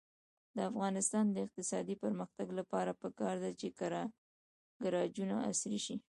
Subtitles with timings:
[0.55, 3.67] د افغانستان د اقتصادي پرمختګ لپاره پکار ده چې
[4.83, 5.95] ګراجونه عصري شي.